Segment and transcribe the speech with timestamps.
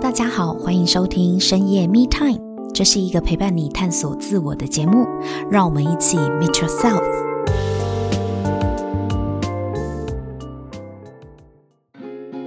[0.00, 2.38] 大家好，欢迎收听深夜 Me Time，
[2.74, 5.06] 这是一个陪伴你探索自我的节目，
[5.50, 7.02] 让我们一起 Meet Yourself。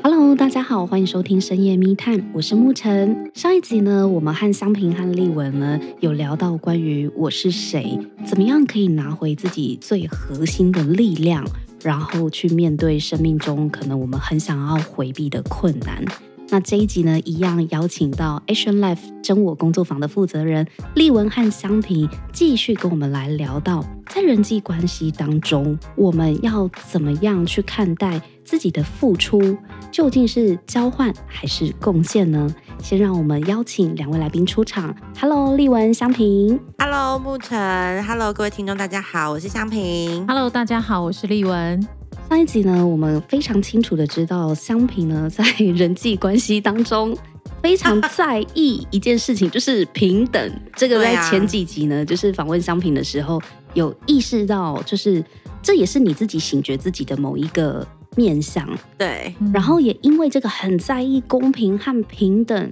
[0.03, 3.31] Hello，大家好，欢迎收听深夜 Me Time，我是沐晨。
[3.33, 11.43] 上一集呢，我们和香平和丽文呢有聊到关于我是谁，怎么样可以拿回自己最核心的力量，
[11.81, 16.05] 然后去面对生命中可能我们很想要回避的困难。
[16.51, 29.55] 那这一集呢，一样邀请到 Action Life 真我工作坊的负责人丽文和香平，继续跟我们来聊到，在人际关系当中，我们要怎么样去看待自己的付出，
[29.91, 32.49] 究竟是交换还是贡献呢？
[32.81, 34.95] 先让我们邀请两位来宾出场。
[35.19, 36.59] Hello，丽文、香平。
[36.79, 38.03] Hello，沐晨。
[38.03, 40.25] Hello，各位听众，大家好，我是香平。
[40.25, 41.98] Hello，大家好，我是丽文。
[42.29, 47.17] 上一集呢，我们非常清楚的知道，香平呢在人际关系当中
[47.59, 50.61] 非常在意一件事情，就是平等。
[50.75, 53.41] 这个在前几集呢，就是访问香平的时候，
[53.73, 55.25] 有意识到，就是
[55.63, 58.69] 这也是你自己醒觉自己的某一个面向。
[58.95, 62.71] 对，然后也因为这个很在意公平和平等，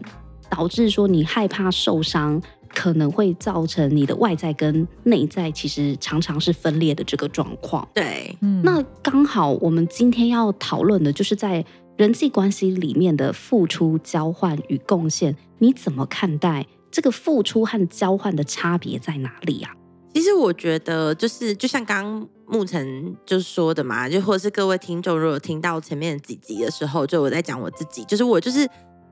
[0.52, 2.40] 导致说你害怕受伤。
[2.68, 7.88] 可能会造成你的外在跟内在其实常常是分裂的这个状况。
[7.94, 11.66] 对，嗯，那刚好我们今天要讨论的就是在
[11.98, 19.72] 人际关系里面的付出、交换与贡献，你怎么看待这个付出和交换的差别在哪里啊？
[20.14, 28.68] 其实我觉得就是就像刚刚沐晨就说的嘛，就或者是各位听众如果听到前面几集的时候，就我在讲我自己，就是我就是。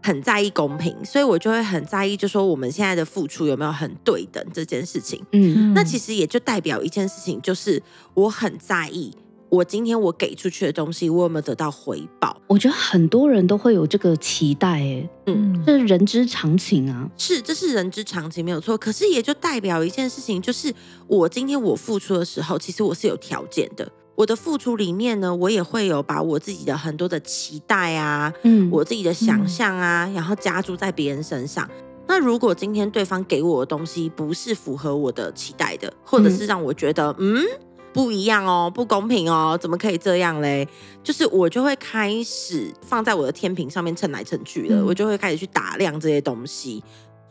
[0.06, 5.20] 很在意公平，所以我就会很在意，就说我们现在的付出有没有很对等这件事情。
[5.32, 7.82] 嗯，那其实也就代表一件事情，就是
[8.14, 9.12] 我很在意
[9.50, 12.40] 我今天我给出去的东西，我有没有得到回报。
[12.46, 17.10] 我觉得很多人都会有这个期待，哎，嗯，这是人之常情啊。
[17.18, 18.78] 是，这是人之常情，没有错。
[18.78, 20.72] 可是也就代表一件事情，就是
[21.08, 23.92] 我今天我付出的时候，其实我是有条件的。
[24.16, 31.70] 我的付出里面呢，我也会有把我自己的很多的期待啊，嗯，我自己的想象啊，嗯、然后加注在别人身上。
[32.08, 37.46] 那如果今天对方给我的东西不是符合我的期待的，或者是让我觉得嗯，嗯
[37.92, 40.66] 不一样哦，不公平哦，怎么可以这样嘞？
[41.04, 46.82] 就是我就会开始放在我的天平上面称来称去的，嗯、我就会开始去打量这些东西。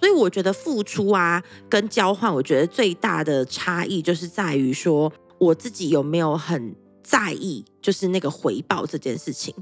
[0.01, 5.11] 所以我觉得付出啊跟交换，我觉得最大的差异就是在于说。
[5.45, 9.55] 我自己有没有很在意，就是那个回报这件事情？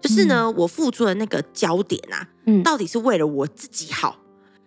[0.00, 4.16] 就是呢，嗯、我付出的那个焦点啊，嗯，到底是为了我自己好，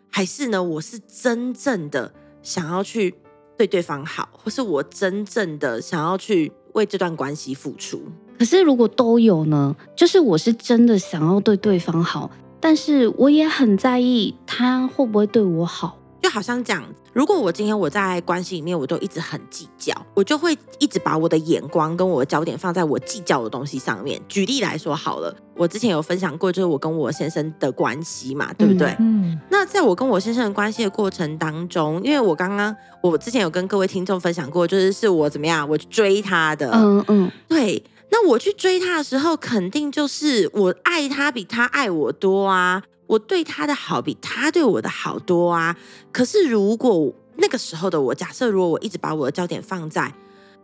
[0.10, 3.16] 还是呢，我是真正的想要去
[3.58, 8.02] 对对方好，或是我真正的想要去为这段关系付出？
[8.38, 9.76] 可是如果都有呢？
[9.96, 12.30] 就是我是真的想要对对方好，
[12.60, 15.98] 但是我也很在意他会不会对我好。
[16.32, 16.82] 就好像讲，
[17.12, 24.18] 如果我今天我在关系里面，我都一直很计较，我就会一直把我的眼光跟我的焦点放在我计较的东西上面。
[24.30, 28.96] 举例来说好了，我之前有分享过，就是我跟我先生的关系嘛，对不对？
[29.00, 29.38] 嗯。
[29.50, 36.72] 那在我跟我先生的关系的过程当中，因为我刚刚我之前有跟各位听众分享过，就是是我怎么样，我去追他的。
[36.74, 37.32] 嗯嗯。
[37.50, 42.84] 对，那我去追他的时候，肯定就是我爱他比他爱我多啊。
[43.12, 45.76] 我对他的好比他对我的好多啊！
[46.14, 50.14] 可是如果那个时候的我，假设如果我一直把我的焦点放在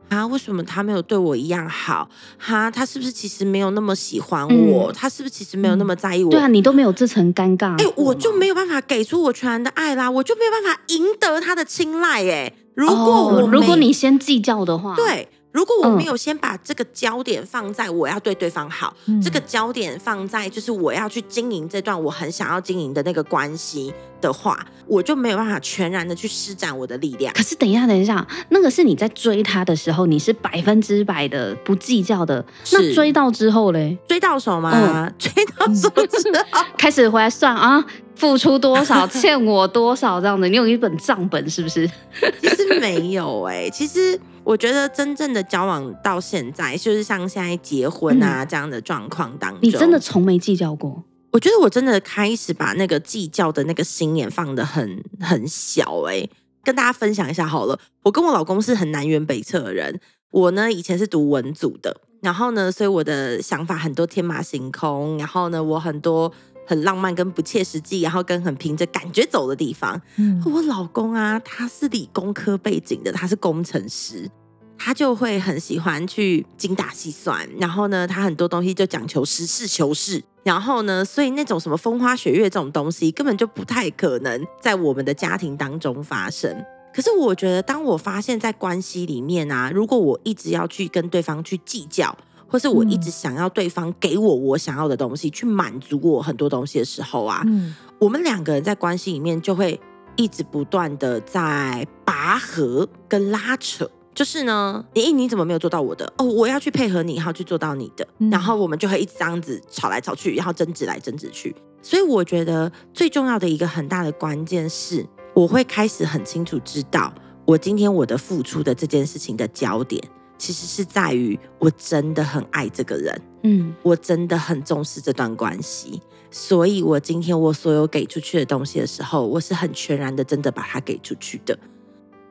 [0.07, 2.09] 啊，为什么他没有对我一样好？
[2.37, 4.89] 哈，他是不是其实没有那么喜欢我？
[4.89, 6.31] 嗯、他是不是其实没有那么在意我？
[6.31, 12.23] 对啊，你都没有这层尴尬，哎，我就没有办法给出我全然的爱啦，我就没有办法赢得他的青睐。
[12.23, 15.27] 哎，如果我、哦、如果你先计较的话，对。
[15.57, 23.91] 如果我没有先把这个焦点放在我要对对方好，嗯、这个焦点放在就是我要去经营这段我很想要经营的那个关系
[24.21, 27.33] 的话，我就没有办法全然的去施展我的力量。
[27.33, 32.45] 可是等一下，等一下，那个是你在追他的时候，你是百分之百的不计较的。
[32.73, 33.97] 那追到之后嘞？
[34.07, 34.71] 追到手吗？
[34.75, 37.83] 嗯、追到手之后开始回来算啊，
[38.13, 41.89] 付出多少，欠我多少这样的，你有一本账本是不是？
[42.39, 44.19] 其实没有哎、欸，其实。
[44.47, 51.03] 我觉得真正的交往到现在，就是像现在结婚啊这样的状况当中，你真的从没计较过？
[51.33, 56.29] 我觉得我真的开始把那个计较的那个心眼放得很很小哎、欸。
[56.63, 59.99] 跟大家分享一下好了，我跟我老公是很南辕北辙的人。
[60.31, 66.31] 我呢以前是读文组的，然后呢，所以我的想法很多天马行空，然后呢，我很多。
[66.67, 69.99] 很浪漫跟不切实际，然后跟很凭着感觉走的地方。
[70.17, 74.29] 嗯，我老公啊，他是理工科背景的，他是工程师，
[74.77, 77.47] 他就会很喜欢去精打细算。
[77.57, 86.53] 然后呢，他很多东西就讲求实事求是，然后呢，所以那种什么风花雪月这种东西，根本就不太可能在我们的家庭当中发生。
[86.93, 92.17] 可是我觉得，当我发现，在关系里面啊，如果我一直要去跟对方去计较，
[92.47, 99.79] 或是我一直想要对方给我我想要的东西，嗯、去满足我很多东西的时候啊，嗯、我们两个人在关系里面就会
[100.15, 103.89] 一直不断的在拔河跟拉扯。
[104.15, 106.11] 就是呢，你你怎么没有做到我的？
[106.17, 111.55] 哦，我要去配合你，然后去做到你的，嗯、然后我们就会一直这样子吵来吵去，然后争执来争执去。
[111.83, 115.05] 所以我觉得最重要的一个很大的关键是，
[115.35, 117.13] 我会开始很清楚知道，
[117.45, 120.03] 我今天我的付出的这件事情的焦点，
[120.37, 131.57] 其实是在于我真的很爱这个人，嗯，我真的很重视这段关系，所以我今天我所有给出去的东西的时候，我是很全然的，真的把它给出去的。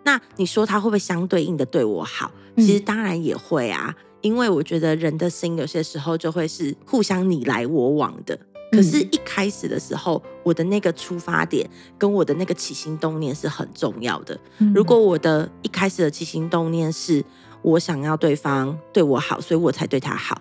[0.04, 2.30] 那你说他会不会相对应的对我好？
[2.56, 8.38] 其实当然也会啊，因为我觉得人的心有些时候就会是互相你来我往的。
[8.72, 14.38] 可是，一开始的时候，我的那个出发点跟我的那个起心动念是很重要的。
[14.74, 17.24] 如果我的一开始的起心动念是
[17.66, 20.40] 我想要对方对我好，所以我才对他好，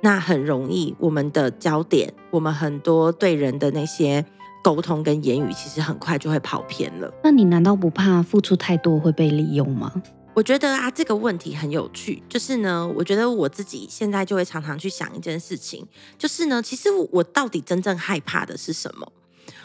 [0.00, 4.24] 那很容易我们的焦点，我们很多对人的那些。
[4.64, 7.12] 沟通跟言语其实很快就会跑偏了。
[7.22, 9.92] 那你难道不怕付出太多会被利用吗？
[10.32, 12.22] 我觉得啊，这个问题很有趣。
[12.30, 15.86] 就是呢，我觉得我自己现在就会常常去想一件事情，
[16.16, 19.12] 就是呢，其实我到底真正害怕的是什么？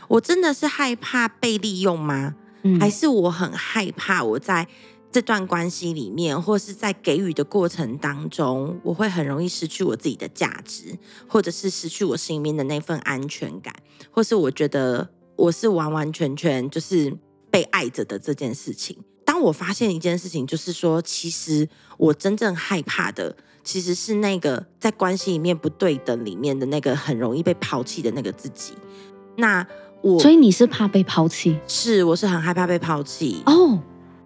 [0.09, 2.35] 我真的是害怕被利用吗？
[2.63, 2.77] 嗯。
[2.77, 4.67] 还是我很害怕我在
[5.11, 10.95] 这段关系里面，或是在给予的过程当中，我会很容易失去我自己的价值，
[11.27, 13.73] 或者是失去我心里面的那份安全感，
[14.11, 17.11] 或是我觉得我是完完全全就是
[17.49, 18.97] 被爱着的这件事情。
[19.25, 21.67] 当我发现一件事情，就是说，其实
[21.97, 28.73] 我真正害怕的，其实是那个在关系里面不对等里面的那个很容易被抛弃的那个自己。
[29.37, 29.65] 那
[30.01, 31.59] 我，所以你是怕被抛弃？
[31.67, 33.41] 是，我是很害怕被抛弃。
[33.47, 33.79] 哦。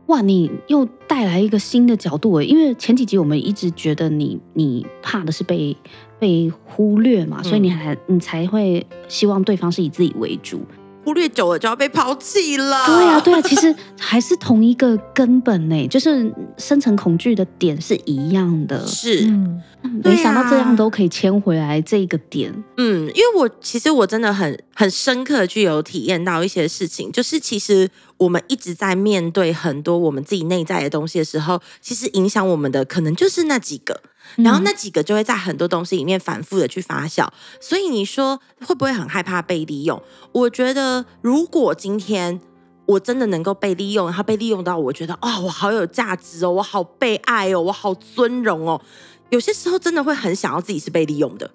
[0.08, 5.76] 哇，你又带来一个新的角度诶，因为前几集我们一直觉得你你怕的是被
[6.20, 10.62] 被忽略嘛，嗯、所以你还你才会希望对方是以自己为主。
[11.04, 12.86] 忽略久了就要被抛弃了。
[12.86, 18.86] 对啊，对啊，其实还是同一个根本呢，就是深层恐惧的点是一样的。
[18.88, 19.62] 是，嗯，
[20.04, 22.54] 没想到这样都可以牵回来这个点。
[22.78, 34.02] 嗯，因为我其实我真的很很深刻具有体验到一些事情，就是其实我们一直在面对很多我们自己内在的东西的时候，其实影响我们的可能就是那几个。
[34.38, 37.28] 然后那几个就会在很多东西里面反复的去发酵，
[37.62, 40.02] 所以你说会不会很害怕被利用？
[40.32, 42.42] 我觉得如果今天
[42.86, 48.82] 我真的能够被利用，然后被利用到我觉得哦，我好有价值哦，我好被爱哦，我好尊荣哦，
[49.30, 51.52] 有些时候真的会很想要自己是被利用的。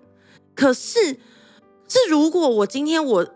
[0.55, 0.99] 可是
[1.89, 3.27] 是如果我今天我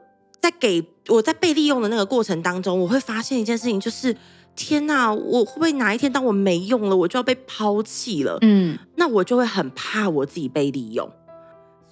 [0.41, 4.17] 在给我在被利用的那个过程当中，我会发现一件事情，就是。
[4.55, 8.39] 天哪，我会不会哪一天当我没用了，我就要被抛弃了？
[8.43, 11.11] 嗯，那我就会很怕我自己被利用。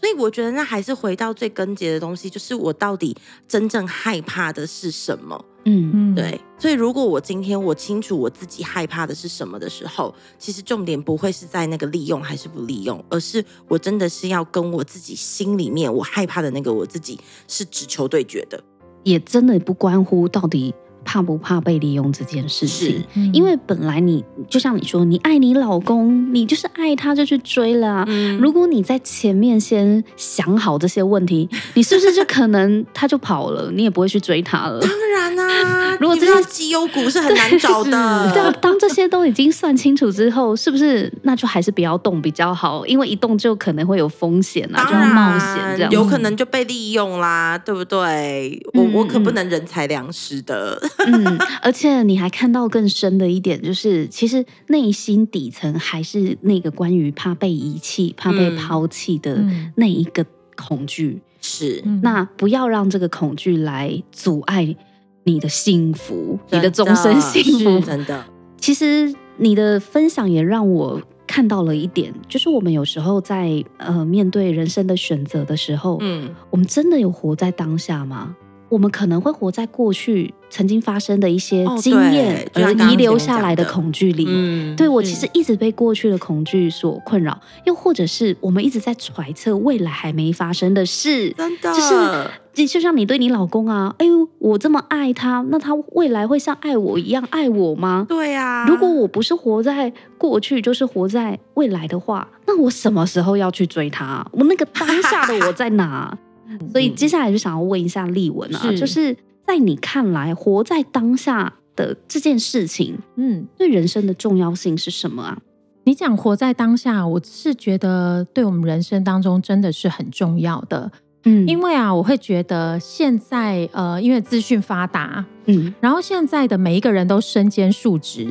[0.00, 3.14] 所以我觉得那还是回到最根结的东西，就是我到底
[3.46, 5.44] 真正害怕的是什么？
[5.66, 6.40] 嗯嗯，对。
[6.58, 18.62] 所以如果我今天我清楚我自己害怕的是什么的时候，其实重点不会是在那个利用还是不利用，而是我真的是要跟我自己心里面我害怕的那个我自己是直球对决的，
[19.04, 20.74] 也真的不关乎到底。
[21.04, 23.04] 怕不怕被利用这件事情？
[23.14, 28.04] 是因为本来你就像你说，你爱你老公，你就是爱他就去追了啊。
[28.08, 34.80] 嗯、如果你在前面先想好这些问题， 你是不是就可能他就跑了，你也不会去追他了？
[34.80, 38.30] 当然啊，如果这些绩优股是很难找的。
[38.32, 42.86] 对，当这些都已经算清楚之后，是不是那就还是不要动比较好？
[42.86, 48.60] 因为一动就可能会有风险啊，就要冒险这样，有可能就被利用啦，对不对？
[48.74, 50.80] 我我可不能人财两失的。
[50.98, 59.42] 嗯，而且你还看到更深的一点，就是其实内心底层还是那个关于怕被遗弃、怕被抛弃的
[59.76, 60.24] 那一个
[60.56, 61.20] 恐惧。
[61.40, 64.76] 是，那不要让这个恐惧来阻碍
[65.24, 67.80] 你的幸福，你的终身幸福。
[67.80, 68.24] 真的，
[68.58, 78.36] 其实你的分享也让我看到了一点，就是我们有时候在呃面对人生的选择的时候，嗯，我们真的有活在当下吗？
[78.70, 84.24] 我们可能会活在过去曾经发生的一些经验而遗留下来的恐惧里。
[84.28, 91.30] 嗯，对，我其实一直被过去的恐惧所困扰，又或者是我们一直在揣测未来还没发生的事。
[91.32, 98.06] 真的，就是就像你对你老公啊，哎呦，我这么爱他，那他未来会像爱我一样爱我吗？
[98.08, 98.66] 对呀。
[98.68, 104.24] 如果我不是活在过去，就是活在未来的话，那我什么时候要去追他？
[104.32, 106.16] 我那个当下的我在哪？
[106.72, 108.78] 所以接下来就想要问一下丽文啊，是。
[108.78, 109.16] 就是
[109.46, 115.38] 在你看来，活在当下的这件事情，嗯，对人生的重要性是什么啊？
[115.84, 120.92] 你讲活在当下，我是觉得对我们人生当中真的是很重要的。
[121.24, 128.26] 嗯，因为啊，我会觉得现在呃，因为资讯发达，嗯，然后现在的每一个人都身兼数职，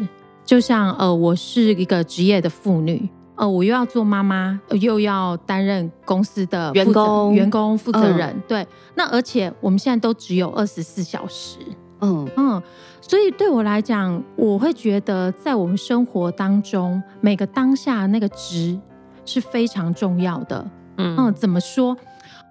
[0.45, 3.09] 就像呃，我是一个职业的妇女，
[3.39, 11.57] 呃，我又要做妈妈，又要担任公司的员工员工负责人，嗯、对，那而且我们现在都只有二十四小时，
[12.01, 12.61] 嗯嗯，
[12.99, 18.77] 所以对我来讲，我会觉得在我们生活当中，每个当下那个值
[19.23, 21.95] 是非常重要的，嗯嗯，怎么说？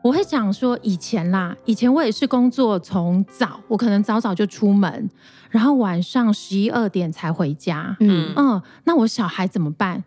[0.02, 5.10] 我会讲说，以前啦，以前我也是工作从早，我可能早早就出门，
[5.50, 7.94] 然后晚上十一二点才回家。
[8.00, 10.02] 嗯嗯，那我小孩怎么办？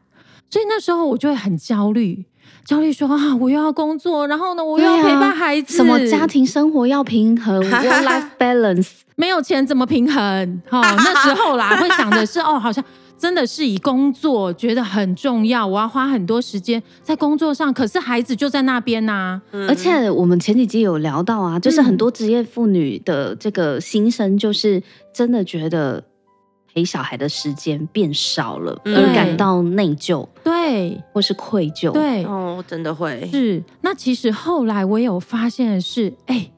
[0.52, 2.24] 所以那时候我就会很焦虑，
[2.64, 10.62] 焦虑说啊，我又要工作，然后呢，我又要陪伴孩子，什么家庭生活要平衡， work-life balance，没有钱怎么平衡？
[10.70, 12.84] 哦， 那时候啦，会想的是哦，好像。
[13.22, 19.42] 真的是以工作觉得很重要，我要花很多时间在工作上，可是孩子就在那边呐、啊。
[19.52, 24.82] 嗯、而且我们前几集有聊到啊，就是很多职业妇女的这个心声，就是
[25.14, 26.04] 真的觉得
[26.74, 33.64] 陪小孩的时间变少了，嗯、而感到内疚，对，或是愧疚，对，哦，真的会是。
[33.82, 36.52] 那其实后来我有发现的是，哎、欸。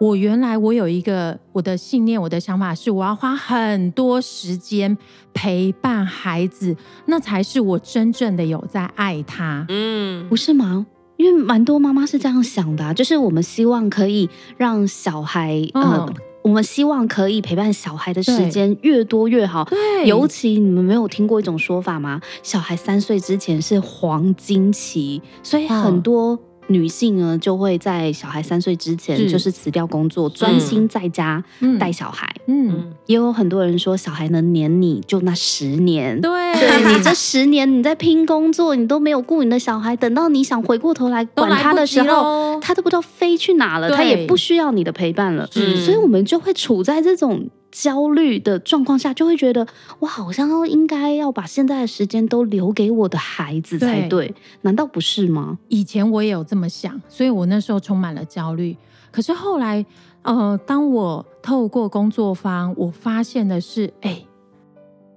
[0.00, 4.94] 我原来我有一个我的信念，我的想法是我要花很多时间
[5.32, 10.84] 陪伴孩子，那才是我真正的有在爱他，嗯，不是吗？
[11.16, 14.28] 因为蛮多妈妈是这样想的啊，就是我们希望可以
[14.58, 16.14] 让小孩，嗯，呃，
[16.44, 19.64] 我们希望可以陪伴小孩的时间越多越好。
[19.64, 22.20] 对，尤其你们没有听过一种说法吗？
[22.42, 26.38] 小孩三岁之前是黄金期，所以很多。
[26.68, 31.42] 女性呢，就会在小孩三岁之前，就是辞掉工作，专心在家
[31.78, 32.28] 带小孩。
[32.46, 45.48] 嗯，也有很多人说，小孩能黏你就那十年，对，对你这十年你在拼工作，你都没有顾你的小孩，等到你想回过头来管他的时候，他都不知道飞去哪了，他也不需要你的陪伴了。
[45.56, 47.48] 嗯，所以我们就会处在这种。
[47.74, 49.66] 焦虑的状况下，就会觉得
[49.98, 55.58] 我好像应该要把现在的时间都留给我的孩子才对，对，难道不是吗？
[55.66, 58.76] 以前我也有这么想，所以我那时候充满了焦虑。
[59.10, 59.84] 可是后来，
[60.22, 64.22] 呃，当我透过工作坊，我发现的是，哎，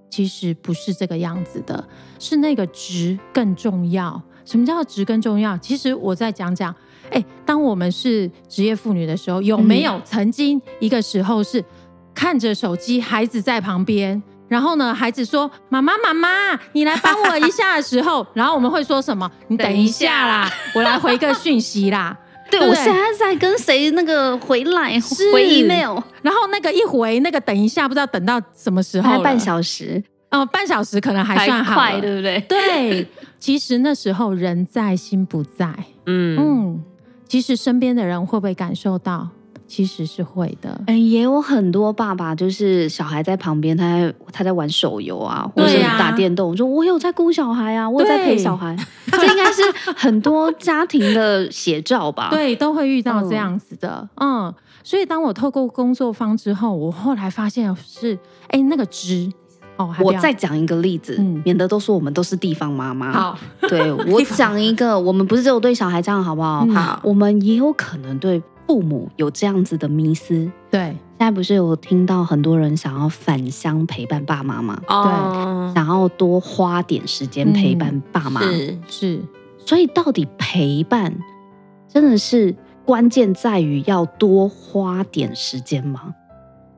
[0.10, 1.88] 其实不是这个样子的，
[2.18, 4.20] 是那个值更重要。
[4.46, 5.56] 什么叫值更重要？
[5.60, 6.74] 其实我再讲讲，
[7.12, 11.64] 哎，当我们是职业妇女的时候，有没有曾经一个时候是？
[12.18, 19.32] 看着手机，孩子在旁边，然后呢，孩子说：“妈妈，妈妈，你来帮我一下。”的时候，然后我们会说什么？
[19.50, 22.18] 你等一下 啦，我来回个讯息啦。
[22.50, 25.00] 对， 对，我现在在跟谁那个回来
[25.32, 32.40] 回 email，然后那个一回那个等一下，不知道等到什么时候，还半小时哦，半小时可能还算好，快，对不对？
[32.50, 33.08] 对，
[33.38, 35.72] 其实那时候人在心不在，
[36.08, 36.84] 嗯嗯，
[37.28, 39.30] 其实身边的人会不会感受到？
[39.68, 48.76] 其实是会的，嗯，也有很多爸爸就是小孩在旁边，他在他在玩手游啊，或者打电动，说我有在顾小孩啊，我有在陪小孩，
[49.12, 49.62] 这应该是
[49.96, 52.30] 很多家庭的写照吧？
[52.32, 59.30] 对，都会遇到这样子的，嗯，嗯，所以当我透过工作坊之后，我后来发现是，哎，那个职
[59.76, 63.12] 哦，我再讲一个例子，嗯，免得都说我们都是地方妈妈。
[63.12, 66.66] 好，对， 我讲一个，我们不是只有对小孩这样，好不好？
[66.68, 68.42] 好，我们也有可能对。
[68.68, 70.96] 父母有这样子的迷思，对。
[71.20, 74.80] 现在不是有听到很多人想要返乡陪伴爸妈吗？
[74.88, 78.40] 哦、对，想要多花点时间陪伴爸妈。
[78.42, 79.22] 是是，
[79.58, 81.18] 所以到底陪伴
[81.88, 82.56] 真的是
[82.86, 86.14] 关键在于要多花点时间吗？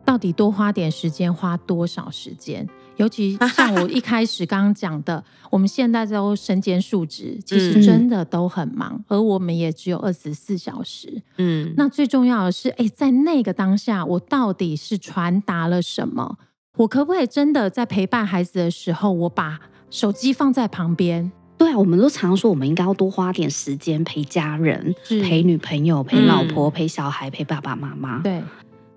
[0.05, 2.65] 到底多花点时间，花多少时间？
[3.00, 11.22] 尤其 像我一开始刚刚讲的，我们现在都身兼数职，其实真的都很忙，嗯、而我们也只有二十四小时。
[11.38, 16.38] 嗯，那最重要的是，哎，在那个当下，我到底是传达了什么？
[16.77, 21.32] 我可不可以真的在陪伴孩子的时候，我把手机放在旁边？
[21.58, 28.20] 对啊，我们都常说，我们应该要多花点时间陪家人、陪女朋友、陪老婆、嗯、陪小孩、陪爸爸妈妈。
[28.20, 28.41] 对。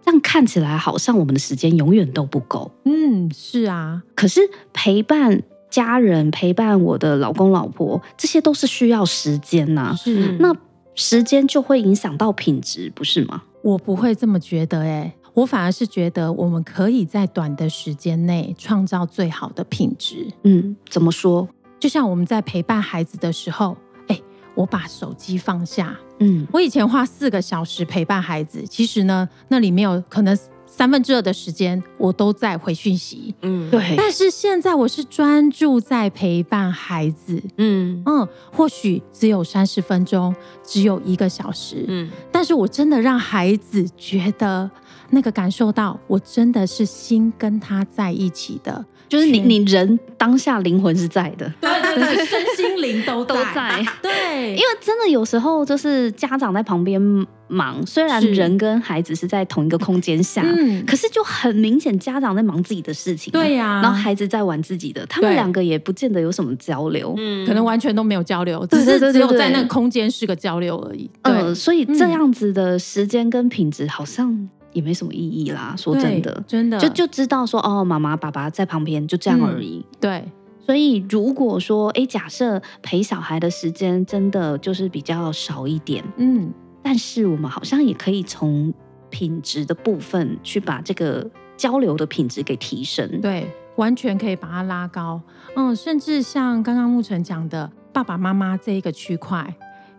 [0.04, 2.70] 这样看起来好像我们的时间永远都不够。
[2.84, 4.02] 嗯，是啊。
[4.14, 4.40] 可是
[4.72, 9.94] 陪伴家人、陪伴我的老公老婆，这些都是需要时间呐、啊。
[9.94, 10.36] 是。
[10.38, 10.54] 那
[10.94, 13.42] 时间就会影响到品质，不是吗？
[13.62, 20.26] 我不会这么觉得，哎，我反而是觉得我们可以在短的时间内创造最好的品质。
[20.42, 21.48] 嗯，怎么说？
[21.78, 23.76] 就像我们在陪伴孩子的时候，
[24.08, 24.20] 哎，
[24.54, 25.96] 我把手机放下。
[26.22, 33.34] 嗯，我以前花四个小时陪伴孩子，其实呢，那里面有可能三分之二的时间我都在回讯息。
[33.42, 37.42] 嗯，对，但是现在我是专注在陪伴孩子。
[37.58, 41.84] 嗯嗯，或许只有三十分钟，只有一个小时。
[41.88, 44.70] 嗯，但是我真的让孩子觉得
[45.12, 48.84] 那个感受到，我真的是心跟他在一起的。
[49.08, 53.84] 就是你你人当下灵魂是在的，对对对，身心灵都 都在。
[54.00, 56.98] 对，因为真的有时候就是家长在旁边
[57.46, 71.10] 忙，虽然人跟孩子是在同一个空间下，嗯，可是就很明显家长在忙自己的事情，对呀，然后孩子在玩自己的，他们两个也不见得有什么交流，嗯，可能完全都没有交流，只是只有在那个空间是个交流而已。
[71.24, 74.48] 嗯，所以这样子的时间跟品质好像。
[74.72, 79.84] 也没什么意义啦，说真的，真的就就知道说哦，妈妈爸爸在旁边就这样而已。
[79.92, 80.24] 嗯、对，
[80.60, 86.52] 所以如果说哎，假设陪小孩的时间真的就是比较少一点，嗯，
[86.82, 88.72] 但是我们好像也可以从
[89.10, 93.20] 品质的部分去把这个交流的品质给提升。
[93.20, 95.20] 对，完全可以把它拉高。
[95.54, 99.54] 嗯，甚至像刚刚牧晨讲的，爸爸妈妈这一个区块。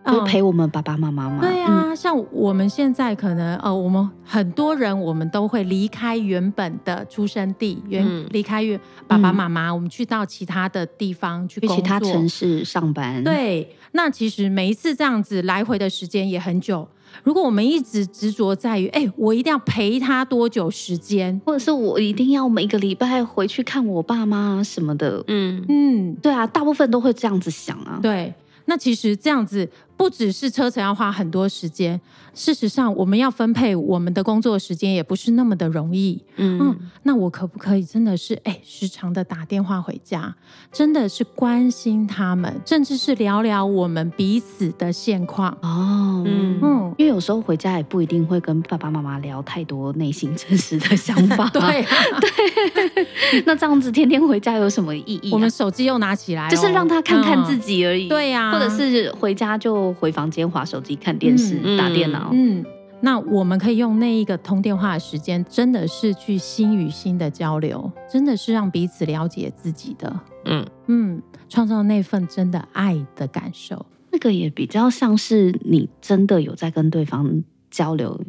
[0.06, 1.38] 就陪我们爸爸妈妈吗？
[1.40, 13.24] 对啊，嗯、像我们现在可能呃，我们很多人我们都会离开原本的出生地，原离开原爸爸妈妈，嗯、我们去到其他的地方去工作，去其他城市上班。
[13.24, 16.86] 对，那其实每一次这样子来回的时间也很久。
[17.22, 28.00] 如果我们一直执着在于，哎，我一定要陪他多久时间，或者是我一定要每个礼拜回去看我爸妈什么的，嗯嗯，对啊，大部分都会这样子想啊。
[28.02, 28.34] 对，
[28.64, 29.70] 那其实这样子。
[29.96, 32.00] 不只是车程要花很多时间，
[32.34, 36.22] 事实上我们要分配我们的工作时间也不是那么的容易。
[36.36, 40.34] 嗯，嗯，那我可不可以真的是哎，时常的打电话回家，
[40.72, 46.24] 真的是关心他们，甚至是聊聊我们彼此的现况哦。
[46.26, 51.48] 嗯嗯，因为有时候回家也不一定会跟爸爸妈妈聊太多内心真实的想 法。
[51.50, 51.88] 对、啊、
[52.20, 55.32] 对，那这样子天天回家有什么意义、啊？
[55.32, 58.06] 我们手机又拿起来、哦，就是让他看看自己而已。
[58.06, 59.84] 嗯、对呀、啊，或者是回家就。
[60.00, 62.23] 回房间划手机、看电视、嗯、打电脑。
[62.32, 62.64] 嗯，
[63.00, 70.20] 那我们可以用那一个通电话的时间，真的是去心与心的交流，真的是让彼此了解自己的。
[70.46, 73.86] 嗯嗯，创造那份真的爱的感受。
[74.10, 78.20] 那个也比较像是你真的有在跟对方交流。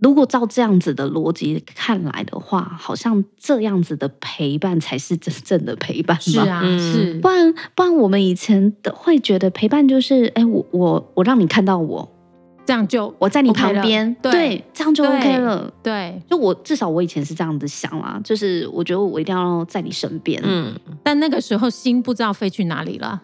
[0.00, 6.20] 如果照这样子的逻辑看来的话，好像这样子的陪伴才是真正的陪伴吧？
[6.20, 7.20] 是啊，是。
[7.20, 12.11] 不然，不然我们以前的会觉得陪伴就是，哎，我我我让你看到我，
[12.64, 15.72] 这样就我在你旁边，对，对，这样就 OK 了。
[15.82, 20.40] 对，就我至少我以前是这样子想啦，就是我觉得我一定要在你身边。
[20.44, 20.72] 嗯，
[21.02, 23.22] 但那个时候心不知道飞去哪里了。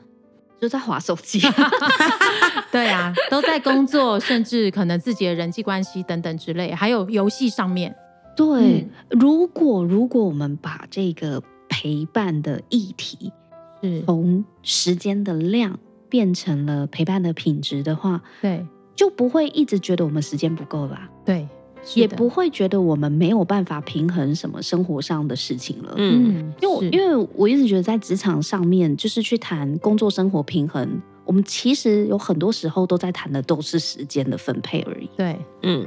[0.61, 1.41] 就在划手机，
[2.73, 7.95] 对啊，都在工作，甚至可能自己的人际关系等等之类，还有游戏上面。
[8.35, 13.33] 对，嗯、如果如果我们把这个陪伴的议题
[13.81, 18.67] 是从时间的量变成了陪伴的品质的话，对，
[18.99, 21.09] 就不会一直觉得我们时间不够啦。
[21.25, 21.47] 对。
[21.95, 25.95] 也不会觉得我们没有办法平衡什么生活上的事情了。
[25.97, 35.09] 嗯，因为我因为我一直觉得在职场上面，就是去谈工作生活平衡，我们其实有很多时候都在谈的都是时间的分配而已。
[35.17, 35.87] 对，嗯。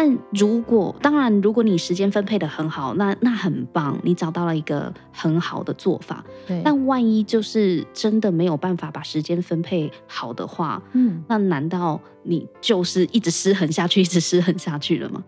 [0.00, 6.24] 但如果当然，如果你时间分配的很好，那那很棒，你找到了一个很好的做法。
[6.46, 6.62] 对。
[6.64, 15.22] 但万一就是真的没有办法把时间分配好的话，嗯，那难道你就是一直失衡下去，一直失衡下去了吗？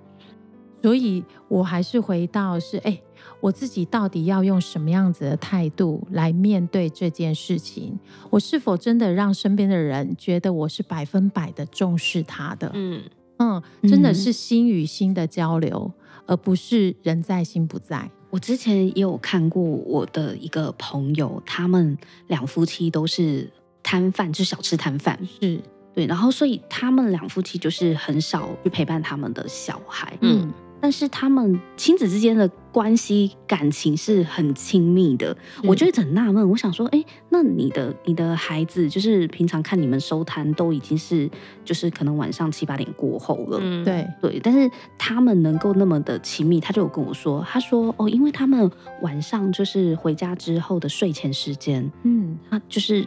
[0.80, 2.98] 所以我还是回到是，哎，
[3.40, 7.98] 我自己到底要用什么样子的态度来面对这件事情？
[8.30, 12.70] 我是否真的让身边的人觉得我是百分百的重视他的？
[12.72, 13.02] 嗯。
[13.42, 18.10] 嗯，真的是心与心的交流，嗯、而不是人在心不在。
[18.30, 23.50] 我之前也有看过我的一个朋友，他们两夫妻都是
[23.82, 25.60] 摊贩，就是小吃摊贩，是
[25.94, 30.52] 对，然后所以他们两夫妻就是很少去陪伴他们的小孩，嗯。
[30.82, 35.30] 但是他们亲子之间的关系感情是很亲密的，
[35.62, 36.50] 嗯、我就一直很纳闷。
[36.50, 41.30] 我想说，哎，那你的你的孩子，就是平常看你们收摊都已经是，
[41.64, 44.40] 就是可能晚上七八点过后了，嗯，对对。
[44.42, 44.68] 但是
[44.98, 48.68] 他们能够那么的亲密，他就有跟我说，他说哦，因为他们
[49.02, 53.06] 晚上就是回家之后的睡前时间，嗯，他就是。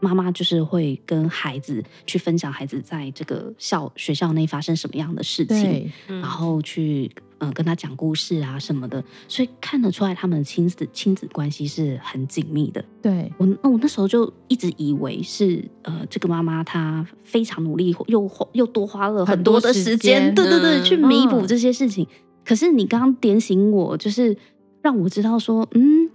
[0.00, 12.84] 妈妈就是会跟孩子去分享孩子在这个校学校内发生什么样的事情，然后去嗯、呃、跟他讲故事啊什么的，所以看得出来他们的亲子亲子关系是很紧密的。
[13.00, 22.04] 对我，那我那时候就一直以为是呃这个妈妈她非常努力，又花又多花了很多的时间，对对对，去弥补这些事情。
[22.04, 24.36] 嗯、可是你刚刚点醒我，就是
[24.82, 26.10] 让我知道说，嗯。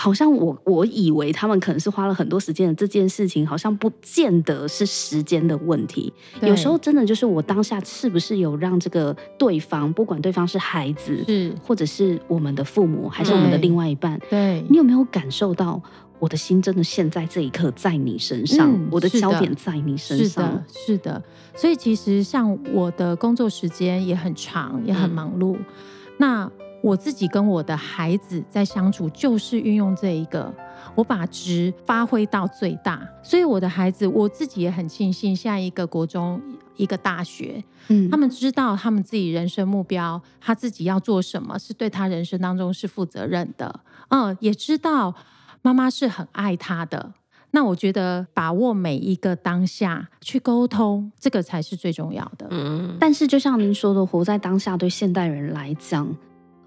[0.00, 6.10] 好像我我以为他们可能是花了很多时间的这件事情，好像不见得是时间的问题。
[6.40, 15.78] 有时候真的就是我当下是不是有让这个对方，不管对方是孩子，是或者是我们的父母，还是我们的另外一半，对，你有没有感受到
[16.18, 20.64] 我的心真的现在这一刻在你身上，嗯、我的焦点在你身上？
[20.66, 21.22] 是的，是的。
[21.54, 25.56] 所以其实像我的工作时间也很长，也很忙碌。
[25.56, 25.64] 嗯、
[26.16, 26.50] 那
[26.82, 30.52] 我自己跟我的孩子在相处，就是运用这一个，
[30.94, 33.06] 我把值发挥到最大。
[33.22, 36.40] 所以我的孩子，我自己也很庆幸，下一个国中，
[36.76, 45.14] 一个大学，嗯，他们知道他们自己人生目标，他自己要做什么，是对他人生当中是负责任的，嗯，也知道
[45.62, 47.12] 妈妈是很爱他的。
[47.52, 52.46] 那我觉得把握每一个当下去沟通，这个才是最重要的。
[52.50, 56.16] 嗯，但是就像您说的，活在当下对现代人来讲。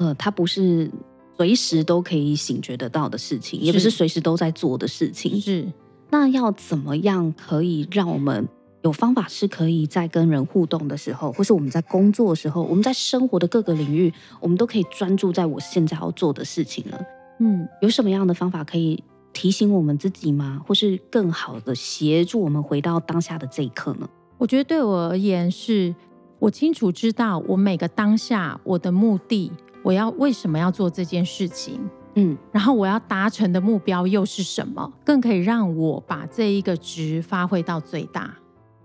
[0.04, 0.92] 呃，它不是
[1.38, 5.40] 随时都可以醒觉得到的事情，也不是随时都在做的事情。
[5.40, 5.72] 是，
[6.10, 8.46] 那要怎么样可以让我们
[8.82, 14.12] 有方法是可以在跟人互动的时候，或是我们在工作的时候，我们在生活的各个领域，
[14.42, 16.98] 我们都可以专注在我现在要做的事情呢？
[17.40, 20.62] 嗯，有什么样的方法可以提醒我们自己吗？
[20.68, 24.10] 或是更好的协助我们回到当下的这一刻呢？
[24.38, 25.96] 我觉得对我而言是，是
[26.40, 29.50] 我清楚知道我每个当下我的目的。
[29.84, 31.80] 我要为什么要做这件事情？
[32.16, 34.92] 嗯，然后我要达成的目标又是什么？
[35.04, 38.36] 更可以让我把这一个值发挥到最大。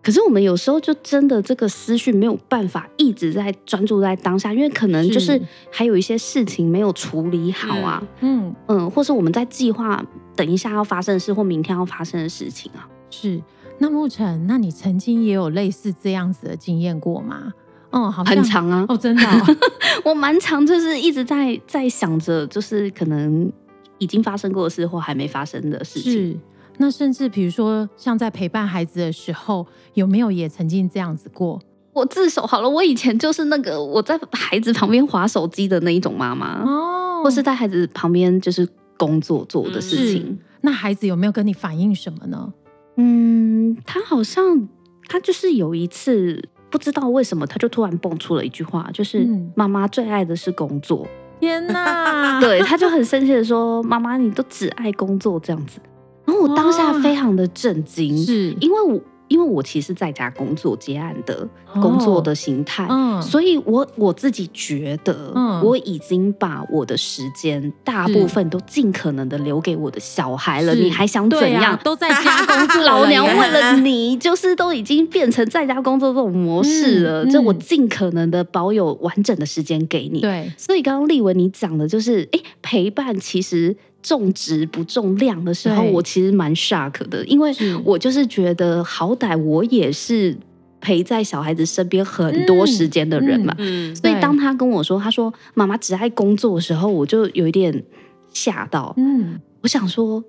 [0.03, 5.39] 可是我们有时候就真的这个思绪没有办法一直在专注在当下，因为可能就是
[5.71, 8.03] 还有一些事情没有处理好啊。
[8.21, 10.03] 嗯嗯，或是我们在计划
[10.35, 12.89] 等一下要发生的事，或明天要发生的事情啊。
[13.11, 13.43] 是。
[13.81, 17.53] 那沐晨，那你曾经也有类似这样子的经验过吗？
[17.91, 18.85] 哦，好，很长啊！
[18.89, 19.57] 哦，真的、哦，
[20.05, 23.51] 我蛮长，就是一直在在想着，就是可能
[23.97, 26.13] 已经发生过的事或还没发生的事情。
[26.13, 26.37] 是，
[26.77, 31.59] 那甚至比如说，像在陪伴孩子的时候，有没有也曾经这样子过？
[31.95, 40.39] 我自首好了，我以前就是那个我在孩子旁边划手机的那一种妈妈哦，或是在孩子旁边就是工作做的事情。
[40.61, 42.53] 那孩子有没有跟你反映什么呢？
[42.97, 44.69] 嗯，他好像
[45.09, 46.47] 他就是有一次。
[46.71, 51.07] 不知道为什么，他就突然蹦出了一句话，就是妈妈最爱的是工作。
[51.41, 52.41] 天哪！
[52.43, 55.79] 对，他就很生气的说：“妈妈，你都只爱工作这样子。”
[56.27, 59.01] 然后我当下非常的震惊，是因为我。
[59.29, 70.75] 因为我其实在家工作接案的工作的形态，哦嗯、所以我我自己觉得我已经把我的时间大部分都尽可能的留给我的小孩了。
[70.75, 71.73] 你还想怎样？
[71.75, 77.25] 啊、都在家工作， 老娘为了你，就是都已经变成在家工作这种模式了。
[77.25, 80.21] 嗯嗯、就我尽可能的保有完整的时间给你。
[80.21, 83.77] 对，所以刚刚丽文你讲的就是，哎，陪伴其实。
[84.03, 87.53] 重质不重量的时候，我其实蛮 shock 的，因为
[87.85, 90.37] 我就是觉得，好歹我也是
[90.81, 97.85] 陪在小孩子身边很多时间的人嘛，嗯嗯、所以当他跟我说，他说妈妈只爱工作的时候，我就有一点
[98.33, 98.95] 吓到。
[98.97, 100.23] 嗯，我想说，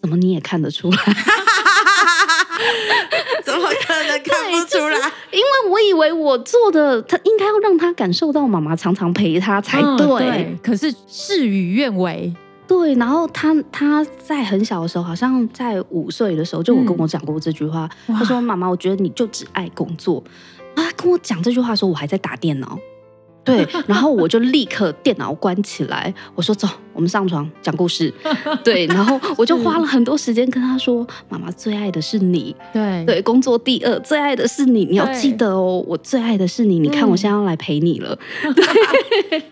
[0.00, 0.96] 怎么你也看得出来？
[3.44, 4.96] 怎么可能看不出来？
[4.96, 12.32] 就是、因为我以为我做的，他应该要让他感受到妈妈常常陪他才对，嗯、对，可是事与愿违。
[12.72, 17.88] 对，然后他他在很小的时候，好像在五岁的时候，就我跟我讲过这句话。
[18.06, 20.22] 嗯、他说：“妈妈，我觉得你就只爱工作。”
[20.74, 22.78] 他跟我讲这句话的时候，我还在打电脑。
[23.44, 28.12] 对，然后我就立刻电脑关起来，我说：“走，我们上床讲故事。
[28.62, 36.78] ”对，然后我就花了很多时间跟他说：“妈妈最爱的是你，对对，工作第二，最爱的是你，你要记得哦，我最爱的是你。
[36.78, 38.16] 你看，我现在要来陪你了。
[38.44, 38.54] 嗯
[39.30, 39.42] ”对。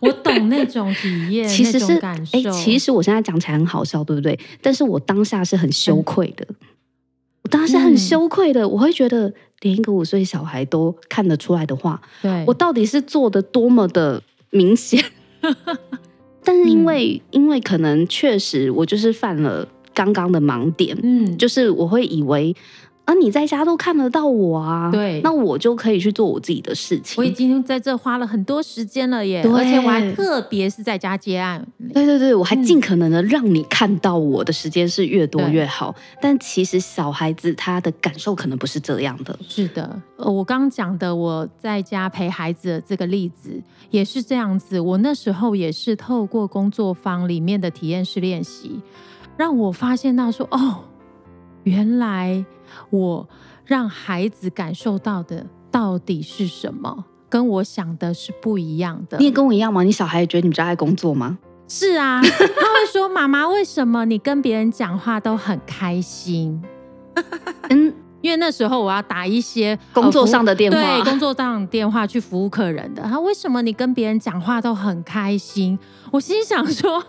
[0.00, 2.38] 我懂那种体验，其实是感受。
[2.38, 4.38] 哎，其实我现在讲起来很好笑，对不对？
[4.60, 6.56] 但是我当下是很羞愧的，嗯、
[7.42, 8.62] 我当下是很羞愧的。
[8.62, 15.02] 嗯、我会觉得，连一个五岁小孩都看得出来的话，对我到底是做的多么的明显？
[16.44, 22.54] 但是因为，嗯、因为可能确实我就是犯了刚刚的盲点，嗯，就是我会以为。
[23.06, 27.14] 啊，你在家都看得到我啊，对，那我就可以去做我自己的事情。
[27.16, 31.64] 我已经在这花了很多时间了耶，而且我还特别是在家接案。
[31.94, 35.94] 对对对，我还尽可能的让你看到我的时间是越多越好。
[36.20, 39.38] 但其实小孩子他的感受可能不是这样的。
[39.48, 44.80] 是的，呃，我刚讲的我在家陪孩子的这个例子也是这样子。
[44.80, 48.82] 我那时候也是透过工作坊里面的体验式练习，
[49.36, 50.80] 让我发现到说，哦，
[51.62, 52.44] 原来。
[52.90, 53.28] 我
[53.64, 57.04] 让孩子感受到的到底是什么？
[57.28, 59.18] 跟我想的是不一样的。
[59.18, 59.82] 你也跟我一样吗？
[59.82, 61.38] 你小孩也觉得你比较爱工作吗？
[61.68, 66.62] 是啊，他会说：“妈妈，为什么你跟别人讲话都很开心？”
[67.68, 73.02] 嗯，因为那时候我要打一些工作上的电话，对，工作上的电话去服务客人的。
[73.02, 75.76] 他为什么你跟别人讲话都很开心？
[76.12, 77.02] 我心想说。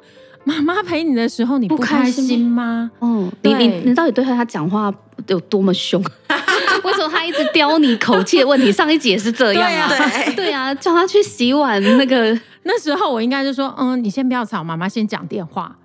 [0.48, 2.90] 妈妈陪你的时候，你不开心吗？
[3.02, 4.94] 嗯，你你你到底对他讲话
[5.28, 6.02] 有多么凶？
[6.86, 8.72] 为什么他一直刁你口气的问题？
[8.72, 9.90] 上一集也是这样啊，
[10.26, 15.76] 对 对啊，叫他去洗碗那个 那时候，我应该就说，嗯，你先不要吵，妈妈先讲电话。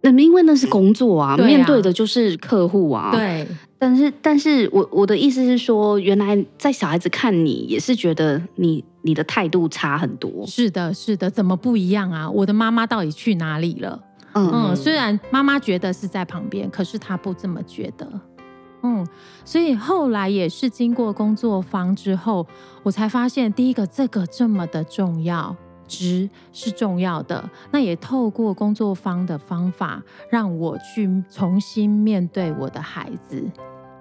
[0.00, 3.10] 那因为那是工作啊，面对的就是客户啊。
[3.12, 3.46] 对，
[3.78, 8.84] 但是但是我我的意思是说，原来在小孩子看你也是觉得你。
[9.02, 10.44] 你的态度差很多。
[10.46, 12.28] 是的，是的，怎么不一样啊？
[12.28, 13.98] 我的妈妈到底去哪里了？
[14.34, 18.08] 嗯，虽然妈妈觉得是在旁边，可是她不这么觉得。
[18.82, 19.04] 嗯，
[19.44, 22.46] 所以后来也是经过工作坊之后，
[22.84, 25.56] 我才发现，第一个这个这么的重要，
[25.88, 27.50] 值是重要的。
[27.72, 33.42] 那也透过工作坊的方法，让我去重新面对我的孩子。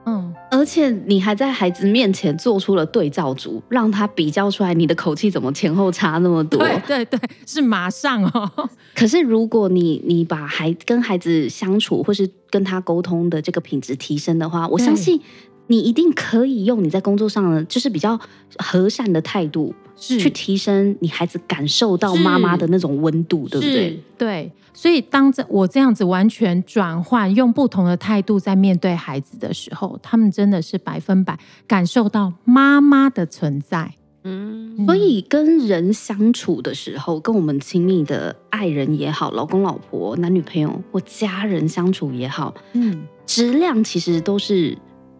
[0.09, 6.57] 嗯，而且你还在孩子面前做出了对照组，让他比较出来你的口气怎么前后差那么多。
[6.59, 8.69] 对对对，是马上哦。
[8.95, 15.19] 可是如果你你把孩跟孩子相处，或是跟他沟通的这个品质提升的话，我相信
[15.67, 18.19] 你一定可以用你在工作上的就是比较
[18.57, 19.73] 和善的态度。
[19.99, 23.99] 是去提升你孩子感受到妈妈的那种温度，对不对？
[24.15, 33.95] 对，所以当这我这样子完全转换，用不同的态度在面对孩子的时候，他们真的是百分百感受到妈妈的存在。
[34.23, 44.77] 嗯，所以跟人相处的时候，跟我们亲密的爱人也好，老公老婆、男女朋友或家人相处也好，嗯，质量其实都是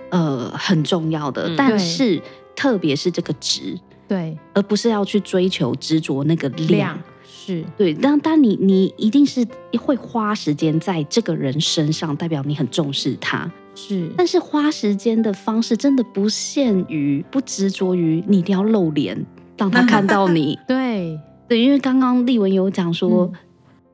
[0.10, 2.22] 呃很重要的，嗯、但是
[2.56, 3.78] 特别是这个值。
[4.08, 7.94] 对，而不是要去追求执着那个量，量是对。
[7.94, 9.46] 但但你你一定是
[9.78, 13.52] 会花时间在这个人身上，代表你很重视他。
[13.76, 19.26] 是，但是花时间的方式真的不限于不执着于你一定要露脸
[19.58, 20.58] 让他看到你。
[20.66, 23.34] 对对，因为刚刚丽文有讲说，嗯、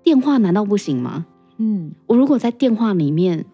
[0.03, 1.25] 电话难道不行吗？
[1.57, 3.45] 嗯，我如果在电话里面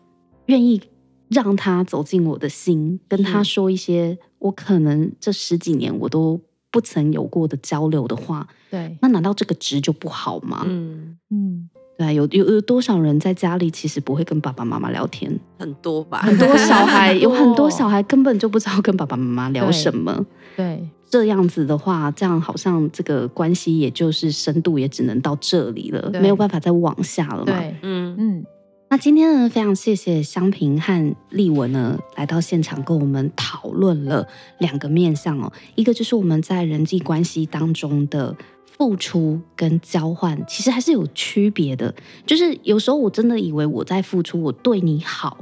[0.48, 0.82] 愿意
[1.30, 6.40] 让他走进我的心，跟他说一些我可能这十几年我都。
[6.72, 10.64] 不曾有过的交流的话，对，那难道这个值就不好吗？
[10.68, 15.36] 嗯嗯，对啊，有有有多少人在家里其实不会跟爸爸妈妈聊天？
[15.58, 20.14] 很多吧，很多小孩 有很多小孩根本就不知道跟爸爸妈妈聊什么。
[20.56, 27.46] 对，对，这样子的话，这样好像这个关系也就是深度也只能到这里了，没有办法再往下了嘛。
[27.46, 28.46] 对，嗯嗯。
[28.92, 41.94] 那今天呢，非常谢谢香平和丽文呢来到现场跟我们讨论了两个面向哦，一个就是我们在人际关系当中的付出跟交换，其实还是有区别的。
[42.26, 45.38] 就是有时候我真的以为我在付出，我对你好，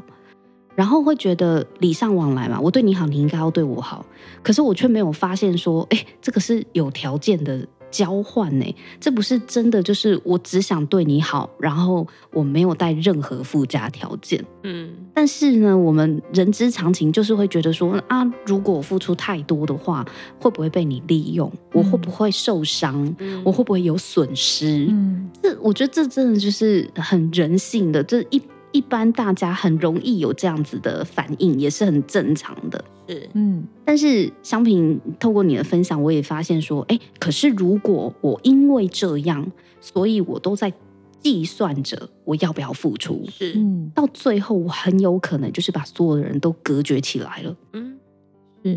[0.76, 4.06] 然后会觉得礼尚往来嘛，我对你好，你应该要对我好，
[4.44, 7.66] 可是我却没有发现说，哎，这个是有条件的。
[7.90, 8.76] 交换呢？
[9.00, 14.44] 这不是真的，就是我只想对你好，然后我没有带任何附加条件。
[14.64, 20.06] 嗯，但是呢，我们人之常情就是会觉得说啊，如果我付出太多的话，
[20.40, 21.52] 会不会被你利用？
[21.74, 23.16] 我会不会受伤？
[23.20, 24.88] 嗯，我会不会有损失？
[24.90, 28.42] 嗯，这我觉得这真的就是很人性的，这一。
[28.72, 32.84] 一般大家很容易有这样子的反应，也是很正常的。
[33.08, 33.64] 是，嗯。
[33.86, 39.50] 但是香萍透过你的分享，我也发现说，哎，可是如果我因为这样，
[39.80, 40.72] 所以我都在
[41.20, 43.92] 计算着我要不要付出，是，嗯。
[43.96, 47.56] 到最后，我很有可能就是把所有的人都隔绝起来了。
[47.74, 47.98] 嗯，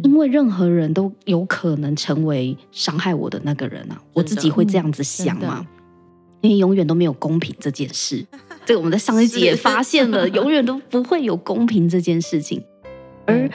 [0.05, 5.67] 因为任何人都有可能成为伤害我的那个人啊，我自己会这样子想嘛。
[6.43, 8.25] 因为永远都没有公平这件事，
[8.65, 12.63] 这个我们在上一集也发现了，永远都不会有公平这件事情。
[13.27, 13.51] 而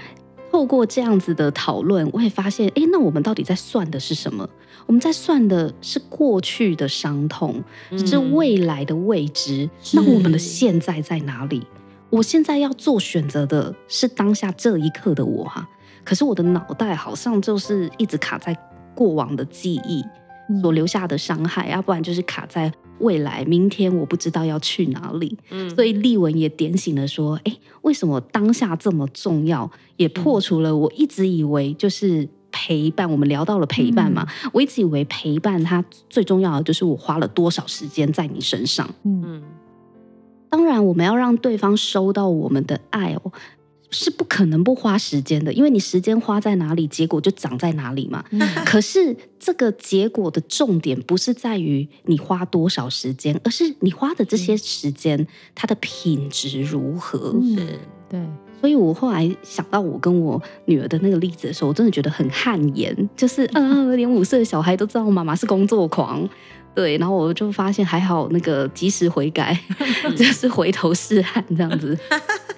[0.51, 4.47] 透过这样子的讨论，我也发现，哎，那我们到底在算的是什么？
[4.85, 7.61] 我们在算的是过去的伤痛，
[8.05, 9.69] 是未来的未知。
[9.93, 11.65] 那我们的现在在哪里？
[12.09, 15.69] 我现在要做选择的是当下这一刻的我哈、啊，
[16.05, 18.55] 可是我的脑袋好像就是一直卡在
[18.93, 20.01] 过往的记忆
[20.61, 25.37] 所留下的伤害，要、嗯、不然就是卡在未来，明天我不知道要去哪里。
[25.49, 29.69] 嗯，所以丽文也点醒了说，哎，为什么当下这么重要？
[29.97, 33.09] 也破除了我一直以为就是陪伴。
[33.09, 38.89] 我们聊到了陪伴嘛，嗯、我一直以为陪伴它最重要的就是我花了多少时间在你身上。
[39.03, 39.41] 嗯。
[40.47, 43.31] 当然，我们要让对方收到我们的爱哦，
[43.91, 48.23] 是不可能不花时间的，因为你时间花在哪里，结果就长在哪里嘛。
[48.31, 57.33] 嗯、可是这个结果的重点不是在于你花多少时间，而是你花的这些时间，嗯、它的品质如何。
[57.41, 57.55] 嗯、
[58.09, 58.19] 对，
[58.59, 66.27] 所以我后来想到我跟我女儿的那个例子的时候，我真的觉得很汗颜，就是啊，连五岁的小孩都知道妈妈是工作狂。
[66.75, 69.57] 对，然后我就发现还好，那个及时悔改，
[70.15, 71.97] 就是回头是岸这样子。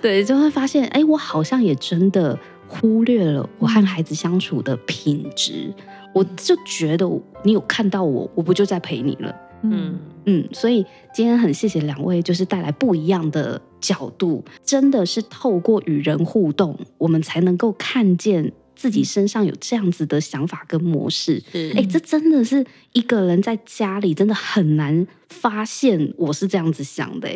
[0.01, 5.71] 对，就会发现，哎，我好像也真的忽略了我和孩子相处的品质。
[6.13, 7.07] 我就觉得
[7.43, 9.35] 你有看到我，我不就在陪你了？
[9.61, 10.49] 嗯嗯。
[10.51, 18.51] 所以今天很谢谢两位，就是带来不一样的角度，真的是透过与人互动，我们才能够看见。
[18.77, 21.43] 自己身上有这样子的想法跟模式，
[21.75, 22.63] 哎，这真的是
[22.93, 27.27] 一个人在家里真的很难发现我是这样子想的，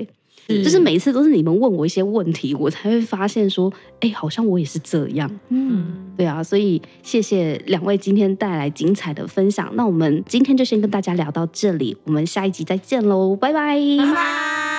[0.48, 0.64] 是。
[0.64, 14.71] 就是每次都是你们问我一些问题，我才会发现说，哎，好像我也是这样，嗯，对啊，所以谢谢两位今天带来精彩的分享，那我们今天就先跟大家聊到这里，我们下一集再见喽，拜拜，拜拜。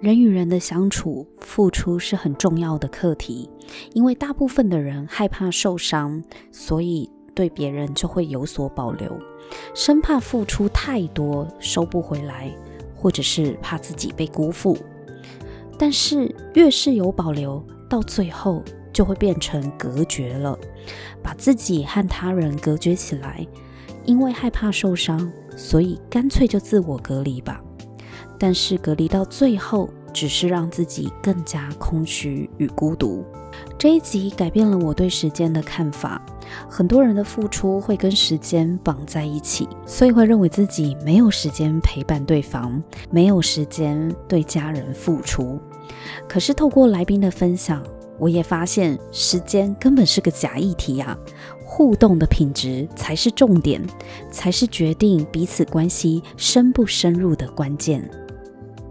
[0.00, 3.50] 人与人的相处，付出是很重要的课题。
[3.94, 9.18] 因为大部分的人害怕受伤，所以对别人就会有所保留，
[9.74, 12.48] 生怕付出太多收不回来，
[12.94, 14.78] 或者是怕自己被辜负。
[15.76, 20.56] 但是越是有保留，到最后就会变成隔绝了，
[21.20, 23.44] 把自己和他人隔绝起来。
[24.04, 27.60] 因为害怕受伤，所以干脆就自我隔离吧。
[28.38, 33.24] 但是隔离到最后，只是让自己更加空虚与孤独。
[33.76, 36.20] 这一集改变了我对时间的看法。
[36.68, 45.58] 很多人的付出会跟时间绑在一起，所以会认为自己没有时间陪伴对方，没有时间对家人付出。
[46.26, 47.82] 可是透过来宾的分享，
[48.18, 51.16] 我也发现时间根本是个假议题啊！
[51.64, 53.82] 互动的品质才是重点，
[54.30, 58.08] 才是决定彼此关系深不深入的关键。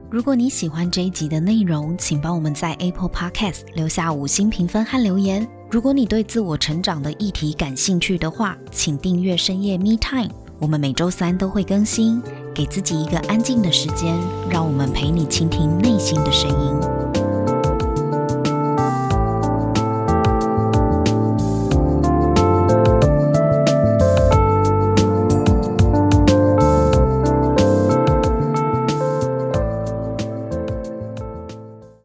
[0.10, 5.46] 如果你喜欢这一集的内容，请帮我们在 Apple Podcast 留下五星评分和留言。
[5.70, 12.24] 如果你对自我成长的议题感兴趣的话，请订阅深夜 Me Time，我们每周三都会更新。
[12.56, 14.18] 给自己一个安静的时间，
[14.50, 16.97] 让我们陪你倾听内心的声音。